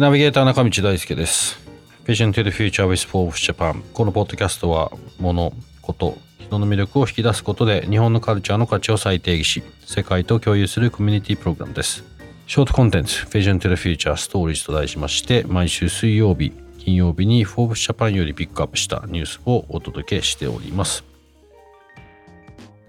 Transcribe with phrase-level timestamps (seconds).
[0.00, 1.60] ナビゲーター中道大輔です。
[2.04, 5.52] Vision to the Future with Forbes Japan このポッドキャストは物、
[5.82, 12.02] こと、人の魅力を引き出すことで日本のカルチャーの価値を再定義し世界と共有するコミュニティプログラムです。
[12.48, 21.11] ショートコンテンツ Vision to the Future Stories と題しまして毎週水曜日、金曜日に Forbes Japan よりピックアップしたニュースをお届けしております。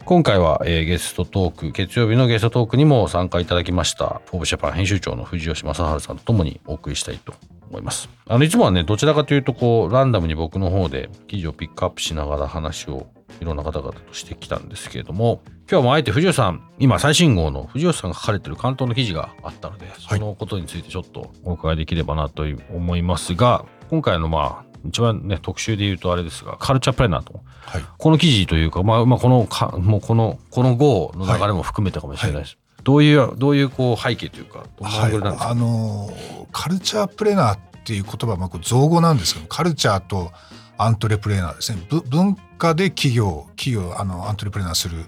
[0.05, 7.33] 今回は、えー、ゲストトーク、月曜日のゲストトークにも参加いただきました、フォーブジャパン編集長の藤吉正治さんと共にお送りしたいと
[7.69, 8.09] 思います。
[8.27, 13.07] あの、いつもはね、どちらかというと、こう、ランダムに僕の方で記事をピックアップしながら話を
[13.39, 15.41] いろんな方々としてきたんですけれども、
[15.71, 27.41] 今日もあえて藤吉さん、今最新号の藤吉さんが書かれてる関東の記事があったので、そのことについてちょっとお伺いできればなと思いますが、今回のまあ、一番ね、特集で言うとあれですが、カルチャープレーナーと。
[27.65, 32.51] はい、この記事というか、まあ、まあ、このか、もうこの、この号の流れも含めてかもしれないです。
[32.51, 36.13] はいはい、どういう、どういうこう背景というか、どんななんですか、はい、あの、
[36.51, 40.31] カルチャープレーナーっていう言葉は、まあ、造語なんですけど、カルチャーと
[40.77, 41.79] アントレプレーナーですね。
[42.09, 45.05] 文化で企業、企業、あの、アントレプレーナーするっ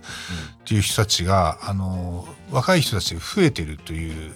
[0.66, 4.36] ていう人たちが、うん、あの、若い人たちが増えてるという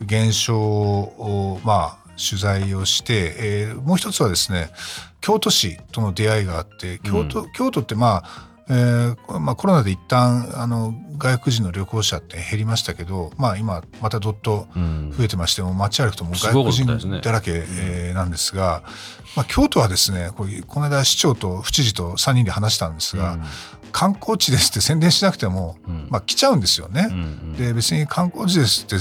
[0.00, 4.70] 現象を、まあ、取材をして、えー、もう一つはですね
[5.20, 17.64] 京都市との出会いがあって京都うん、京都ってまあえーまあ、コロナで一旦あの外国人の旅行者って減りましたけど、まあ、今またどっと増えてまして、うん、も街歩くともう外国人だらけ、ね。
[17.68, 18.82] えー、なんですが、
[19.36, 23.42] まあ、京都はですねここの間市長と府知事と3人で話したんですが、うん、
[23.94, 27.06] 観光地ですって宣伝しなくても、うん、まあ、来ちゃうんですよね。
[27.08, 28.96] うんうん、で別に観光地ですって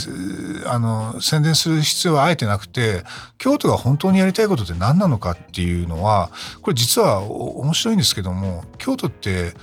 [0.69, 3.03] あの宣伝する必要はあえてなくて
[3.39, 6.29] 京都が本当にやりたいことって何なのかっていうのは
[6.61, 9.55] これ実は面白いんですけども京都って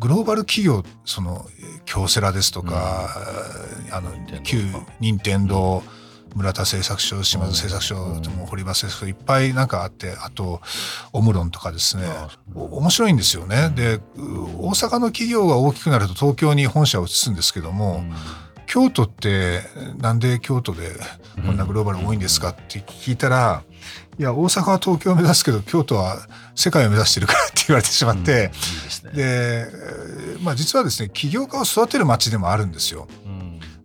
[0.00, 1.44] グローバル企業その
[1.84, 3.10] 京セラですとか、
[3.88, 4.10] うん、あの
[4.42, 4.62] 旧
[5.00, 5.98] 任天堂、うん
[6.34, 10.60] 村田製作所島津製作所でも堀場製作所いっぱいなんかあってあと
[11.12, 12.04] オムロンとかですね。
[12.54, 13.72] 面白いんですよね。
[13.74, 18.04] で大阪の企業が大きくなると東京に本社を移すんですけども、
[18.66, 19.62] 京都って
[19.98, 20.90] なんで京都で
[21.46, 23.62] こんなグローバル多いんですかって聞いたら、
[24.18, 26.18] いや大阪は東京を目指すけど京都は
[26.54, 28.50] 世界を目指してるからって言われてしまって、
[29.14, 29.66] で
[30.42, 33.08] まあ実はですね起業家を育てる街でもあるんですよ。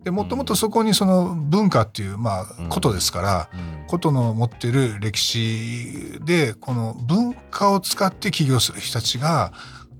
[0.04, 3.50] でもともとそこにその文化っていうまあ古都ですから、
[3.86, 9.52] 古都の持ってる歴史でこの文化を使って起業する人たちが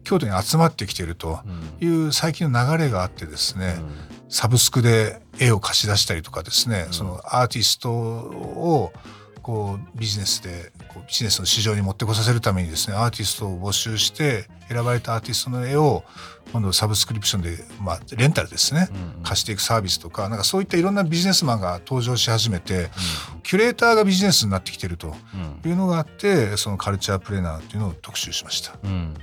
[0.05, 1.41] 京都に集まってきていると
[1.81, 3.77] いう最近の流れがあってですね、
[4.29, 8.93] サブスクで絵を貸し出したりとかですね、そのアーティストを
[9.45, 16.03] こうビジネスでこうビジネスの市場に持ってこさせるためにですねアーティストを募集して選ばれたアーティストの絵を
[16.51, 22.85] 今度サブスクリプションで、まあ、レンタルですね、うんうん、貸していくサービスとかなんかそういったいろんなビジネスマンが登場し始めて、
[23.35, 25.15] うん、キュレーターがビジネスになってきてると
[25.67, 28.79] いうのがあってそのカルチャープレーナーというのを特集しました。
[28.83, 29.15] うん、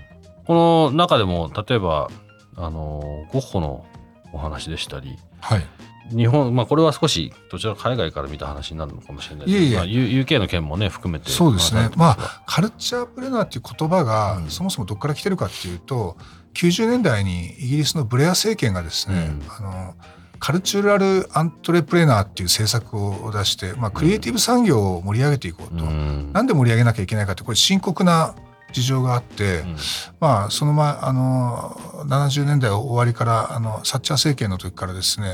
[0.46, 2.12] この中でも例えば
[2.58, 3.86] あのゴッホの
[4.34, 5.66] お話でしたり、はい、
[6.09, 11.89] 日本、まあ、これは少しどちらか海外から見た話になるのかもしれないですけど、まあ、UK の件もね含めてそうですね。
[11.95, 16.17] まあカルチャープレーナーっていう言葉が、うん、そもそもどこから来てるかっていうと
[16.53, 19.95] 90年代にイギリスのブレア政権がですね、うん、あの
[20.40, 28.35] カルチュラルアントレプレーナーっていう政策を出して、まあ、クリエイティブ産業を盛り上げていこうと、うん、なんで盛り上げなきゃいけないかってこれ深刻な
[28.72, 29.75] 事情があって、うん、
[30.19, 35.28] まあそのまあの70年代終わりからあのサッチャー政権の時からですね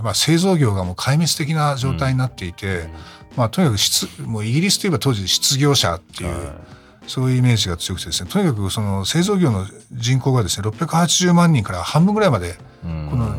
[0.00, 2.90] まあ、製造業がもう壊滅的な状態になっていて、うん、
[3.36, 6.48] まあ、とにかく失もうイギリスといえば当時失業者っていう、はい、
[7.06, 13.34] そういうイメージが強くてですねとにかくその製造業の人口がですね680万人から半分ぐらいまでこの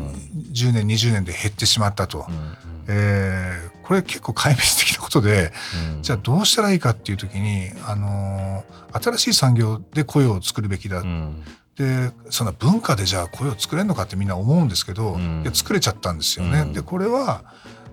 [0.52, 2.26] 10年20年で減ってしまったと。
[2.28, 2.56] うん。
[2.86, 5.52] えー、これ結構壊滅的なことで、
[5.96, 11.42] うん、じゃあどうしたらいいかっていう時に、あのー、新しい産業で雇用を作るべきだ、うん、
[11.76, 16.60] でそんな文化でじゃあ雇用作れるのかってみんな思うんですけど、うん、作れちゃったんですよね。
[16.60, 17.42] うん、でこれは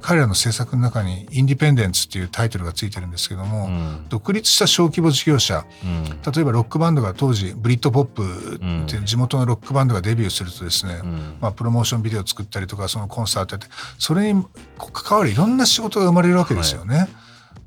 [0.02, 4.06] 彼らの政策の中にインディペンデンツっていうタイトルがついてるんですけども、うん。
[4.10, 6.04] 独立した小規模事業者うん。
[6.06, 11.38] 例えばロックバンドが当時ブリッドポップっていう地元のロックバンドがデビューするとですね、うん。
[11.40, 13.68] まあ、プロモーションビデオを作ったりとかそのコンサートやって
[14.00, 14.44] それに
[14.78, 17.08] 関わるいろんな仕事が生まれるわけですよね。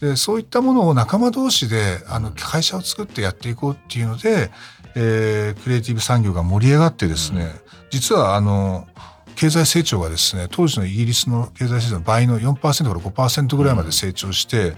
[0.05, 4.51] でそういったものを仲間同士であの会社を作ってやっていこうっていうので、
[4.95, 7.51] えークリエイティブ産業が盛り上がってですね、
[7.89, 8.87] 実はあの
[9.35, 14.77] 経済成長がですね当時のイギリスの経済成長の倍の4%から5%ぐらいまで成長して、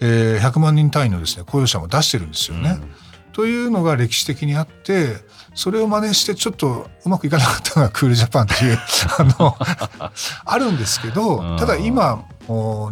[0.00, 2.78] えー100万人単位のですね雇用者も出してるんですよね。
[3.32, 5.16] というのが歴史的にあって
[5.54, 8.78] それを真似してちょっとうまくいかなかったのがクールジャパンっていう
[9.18, 9.56] あの
[10.44, 11.14] あるんですけうん。
[11.14, 12.24] どただ今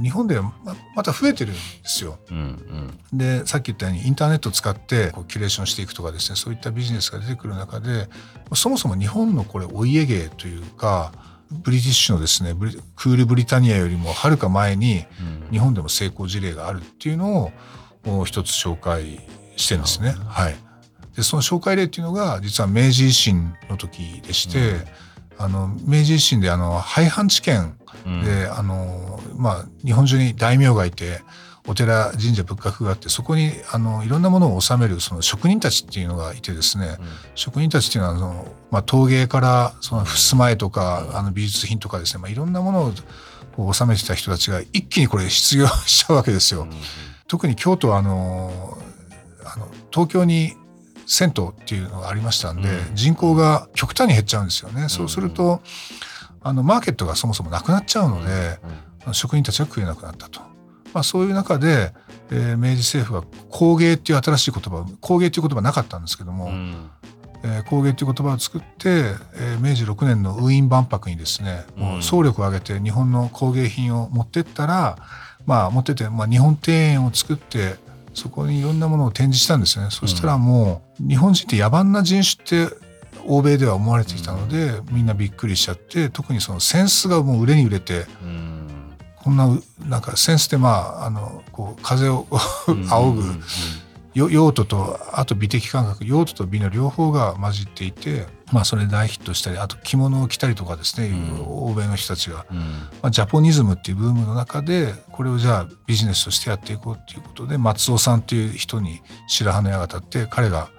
[0.01, 0.53] 日本でま
[0.95, 2.19] また増えてるんですよ。
[2.31, 2.37] うん
[3.13, 3.19] うん。
[3.19, 8.09] でさっき言ったようにインターネットを使ってこうキュレーションしていくとかですねそういったビジネスが出てくる中で
[8.55, 11.13] そもそも日本のこれお家芸というか
[11.51, 12.55] ブリティッシュのですね
[12.95, 15.49] クールブリタニアよりもはるか前にうん。
[15.51, 17.51] 日本でも成功事例があるっていうの
[18.07, 19.21] を一つ紹介
[19.57, 20.15] してるんですね。
[20.29, 20.57] はい、
[21.21, 24.77] でその紹介例っていうのが実は明治維新の時でして、
[25.37, 27.77] あの明治維新であの廃藩置県
[28.07, 28.25] うん。
[28.25, 31.21] で、あのまあ、日本中に大名がいて
[31.67, 36.97] お寺神社仏閣があってそこにあのいろんなものを収めるその職人たちっていうのがいてですね、
[37.35, 42.93] 職人たちっていうのはあの、まあ、陶芸からその襖絵とかあの美術品とかですね、まあ、いろんなものを
[43.55, 46.67] こう収めてた人たちが一気にこれ失業しちゃうわけですよ。
[47.29, 48.79] 特に京都はあの
[49.45, 50.55] あの東京に
[51.11, 52.95] 銭湯っていうのがありましたんで、うん。
[52.95, 54.89] 人口が極端に減っちゃうんですよね。
[54.89, 55.61] そうすると
[56.41, 58.61] あのマーケットがそもそもなくなっちゃうので、
[59.13, 60.41] 職人たちが食えなくなったと。
[60.95, 61.93] まあ、そういう中で、
[62.31, 66.91] えー明治政府が工芸っていう新しい言葉を工芸っていう言葉なかったんですけども、うん。
[67.43, 68.89] えー工芸っていう言葉を作って、
[69.35, 74.97] えー明治6年のウィーン万博にですね、もう総力を挙げて日本の工芸品を持ってったら、
[75.47, 77.77] まあ持ってって、まあ、日本庭園を作って
[78.21, 79.87] そこにいろんなものを展示したんですね。
[79.91, 82.77] そしたらもう日本人って野蛮な人種って
[83.27, 88.67] 欧米では思われてきたので、みんなびっくりしちゃって特にその扇子がもう売れに売れてうん。
[89.17, 92.27] こんなうなんか扇子ってまああのこう風を
[92.69, 93.23] 仰ぐ、
[94.15, 101.45] 用途とあと美的感覚用途と美の両方が混じっていて、まあ、それで大ヒットしたりあと着物を着たりとかですね、うん。
[101.47, 102.59] 欧米の人たちが、うん。
[102.59, 102.65] ま
[103.05, 110.71] あ、ジャポニズムっていうブームの中でこれをじゃあビジネスとしてやっていこうっていうことで松尾さんっていう人に白羽の矢が立って彼が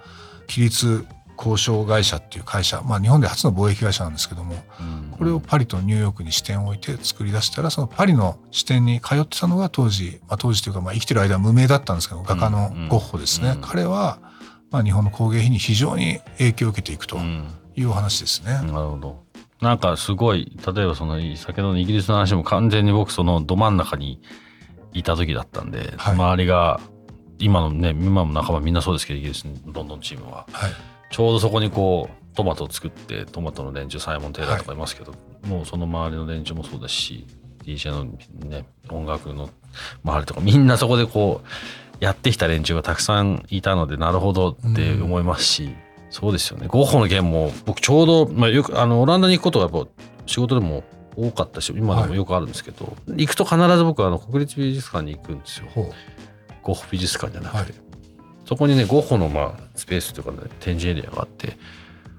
[0.48, 1.06] 規律
[1.44, 5.14] 交渉会社っていう会社、まあ、日本で初の貿易会社なんですけどもうん。
[5.18, 14.18] これをパリとニューヨークに支店を置いて作り出したらそのパリの支店に通ってたのが当時、まあ、当時というかまあ生きてる間は無名だったんですけど画家のゴッホですね、うん彼は
[14.70, 17.48] まあ日本の工芸品に非常に影響を受けていくとうん。
[17.74, 18.52] いうお話ですね。
[18.52, 19.24] なるほど。
[19.60, 24.20] なんかすごい例えばその先ほどのイギリスの話も完全に僕そのど真ん中に
[24.92, 26.14] いた時だったんで、はい。
[26.14, 26.80] 周りが
[27.38, 30.46] 今のね今も仲間みんなそうですけどイギリスのロンドンチームは。
[30.52, 30.70] はい
[31.12, 35.14] ちょうどそこにこうトマトを作ってトマトの連中サイモン・テイラーとかいますけど、
[35.46, 37.26] もうその周りの連中もそうですし
[37.64, 38.04] DJ の
[38.48, 39.50] ね音楽の
[40.02, 45.74] 周りとかみんなそこでこうやってきた連中がたくさんいたのでなるほどって思いますし、
[46.10, 46.66] そうですよね。
[46.66, 49.90] ゴッホの件も僕ちょうど、まあ、よくあのオランダに行くことがやっぱ
[50.26, 50.82] 仕事でも
[51.14, 55.66] 多かったし今でもよくあるんですけど、行くと必ず僕はあの国立美術館に行くんですよ。
[56.62, 57.81] ゴッホ美術館じゃなくて、はい
[58.52, 61.56] そこにねゴッホのまあスペースというか、ね、展示エリアがあって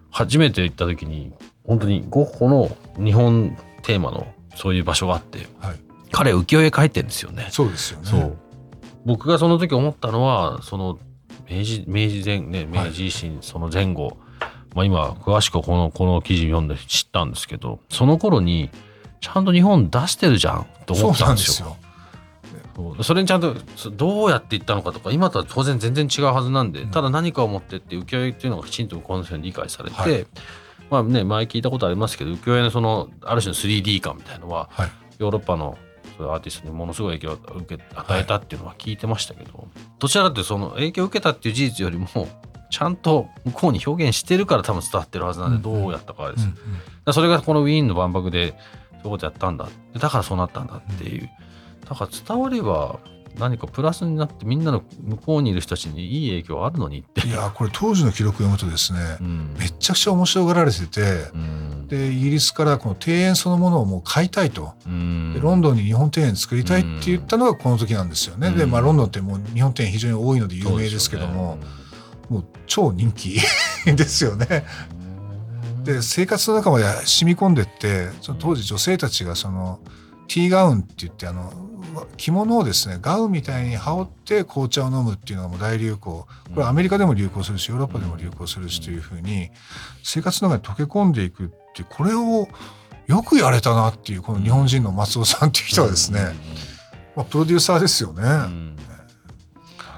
[0.09, 1.31] 初めて行った時に
[1.63, 4.25] 本当にゴッホの日本テーマの
[4.55, 5.79] そういう場所があってはい、
[6.11, 7.49] 彼浮世絵描いてるんですよね。
[7.51, 8.07] そうですよね。
[8.07, 8.37] そう
[9.05, 10.97] 僕がその時思ったのはその
[11.47, 14.17] 明治明治前ね明治維新その前後、
[14.73, 18.71] まあ今詳しくこのこの記事読んで知ったんですけどその頃に
[19.21, 21.77] ちゃんと日本出してるじゃんと思ったなんんですよ。
[22.75, 23.03] よ。
[23.03, 26.91] それにちゃんとそどうやっていったのかとか今とは当然全然違うはずなんで、うん。
[26.91, 30.25] ただ何かを持ってって浮世絵っていうのがきちんとこの人に理解されて、はい。
[30.89, 34.91] まあね前聞いたことありますけど浮世絵のそのある種の 3D 感みたいのははい。
[35.19, 35.77] ヨーロッパの
[36.17, 39.67] そういうアーティストにものすごい影響を受け与えたっていうのは聞いてましたけど、
[39.99, 42.07] どちらかというとその影響を受けたっていう事実よりも
[42.69, 45.75] ちゃんと向こうに表現してるから多分伝わってるはずなんでうん。
[45.75, 46.57] うんどうやったかです、うん。
[47.05, 47.13] うん。
[47.13, 51.29] それがこのウィーンの万博でそういうことやったんだだからそうなったんだっていう
[51.87, 52.99] だから伝われば
[53.37, 57.27] 何かプラスになってみんなの向こうにいる人たちにいい影響あるのにって。
[57.27, 59.55] いやこれ当時の記録読むとですね、うん。
[59.57, 61.01] めっちゃくちゃ面白がられてて、
[61.33, 61.87] うん。
[61.87, 64.73] でイギリスからこの庭園そのものをもう買いたいと。
[64.85, 65.33] うん。
[65.33, 68.51] でロンドンに日本庭園作りたいって言ったのがこの時なんですよね。
[68.51, 68.71] で、うん。
[68.71, 71.57] まあ、ロンドンってもう日本庭園非常に多いので有名ですけども、
[72.29, 73.39] もう超人気
[73.85, 74.65] ですよね。
[75.83, 79.79] で生活の中まで染み込んでってその当時女性たちがその
[80.27, 81.51] ティーガウンって言ってあの
[82.17, 85.97] 着物をですねガウンみたいに羽織って紅茶を飲むっていうのがもう大流行。
[85.99, 89.49] これアメリカでも流行するしヨーロッパでも流行するしというふうに
[90.03, 92.47] 生活の中に溶け込んでいくってこれを
[93.07, 96.33] よくやれたなっていうこの日本人の松尾さんっていう人はですね、
[97.15, 98.23] まあ、プロデューサーですよね。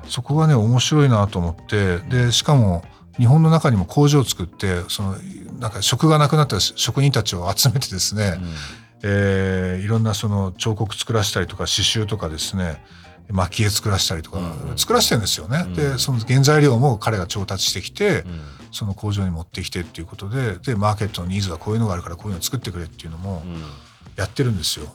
[0.08, 2.84] そこがね面白いなと思ってでしかも
[3.18, 5.16] 日本の中にも工場を作ってその
[5.60, 8.54] なんか職がなくなった職人たちを集めてですね、うん、
[9.08, 12.84] えー、いろんなその彫刻作らせたりとか刺繍とかですね
[13.30, 14.40] 蒔絵作らせたりとか、
[14.76, 15.64] 作らせてるんですよね。
[15.66, 23.44] うん、でその原材料も彼が調達してきて、うん、その工場に持ってきてっていうことででマーケットのニーズがこういうのがあるからこういうのを作ってくれっていうのも
[24.16, 24.88] やってるんですよ。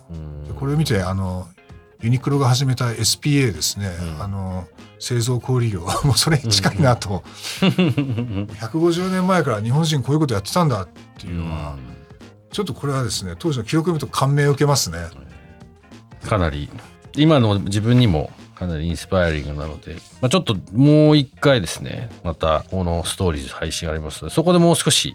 [0.47, 1.49] でこれを見てあの
[2.03, 3.91] ユニクロが始めた SPA ですね、
[4.21, 4.67] あの
[4.99, 5.81] 製造小売業。
[6.05, 7.23] もうそれに近いなと、
[7.63, 10.89] うん、150年前から日本人こういうことやってたんだっ
[11.19, 11.77] ていうのは、
[12.53, 14.99] ちょっとこれはですね当時の記憶を見ると感銘を受けますね。
[16.25, 16.69] かなり
[17.17, 25.15] 今の自分にもかなりインスパイアリングなので、まあ、ちょっともう一回ですねまたこのストーリーズ配信ありますのでそこでもう少し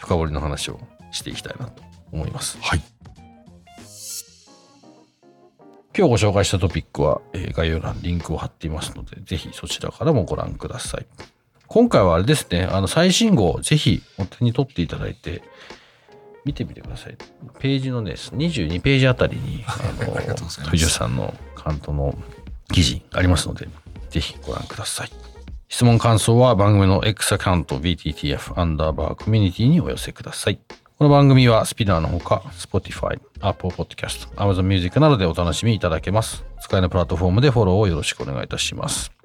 [0.00, 0.78] 深掘りの話を
[1.10, 2.58] していきたいなと思います。
[2.60, 2.82] はい
[5.98, 11.06] 今日ご紹介したトピックは、えー、概要欄リンクを貼っていますので、ぜひそちらからもご覧ください。
[11.68, 15.42] 今回はあれですね、あの最新号、ぜひお手に取っていただいて、
[16.46, 17.16] 見てみてください。
[17.58, 20.14] ページのね、22ページあたりに、 あの、
[20.68, 22.16] 藤井さんの関東の
[22.72, 23.68] 記事ありますので、
[24.10, 25.10] ぜひご覧ください。
[25.68, 30.60] 質問感想は番組の X アカウント BTTF アンダーバーコミュニティにお寄せください。
[30.98, 36.44] この番組はスピナーのほか、Spotify、Apple Podcast、Amazon Music などでお楽しみいただけます。
[36.60, 39.15] 使いのプラットフォームでフォローをよろしくお願いいたします。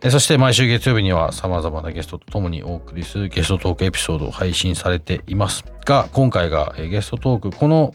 [0.00, 7.92] そして毎週月曜日には様々なゲストと共にお送りするゲストトークエピソードを配信されていますが、今回がゲストトーク、この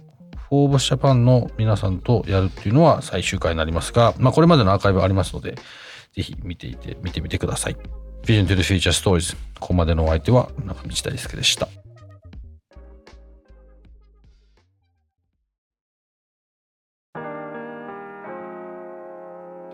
[0.50, 5.56] フォーブスジャパンの皆さんとやるっていうのは最終回になりますが、まあこれまでのアーカイブありますので、
[6.14, 7.78] ぜひ見ていて、見てみてください。
[8.24, 9.36] Vision to the Future Stories。
[9.60, 11.68] ここまでのお相手は中道大輔でした。